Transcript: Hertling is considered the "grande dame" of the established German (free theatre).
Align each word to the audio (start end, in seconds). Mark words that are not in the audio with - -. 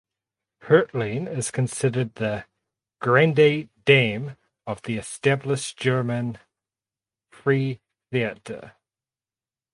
Hertling 0.61 1.27
is 1.27 1.51
considered 1.51 2.15
the 2.15 2.45
"grande 3.01 3.69
dame" 3.85 4.35
of 4.65 4.81
the 4.81 4.97
established 4.97 5.77
German 5.77 6.39
(free 7.29 7.81
theatre). 8.11 8.71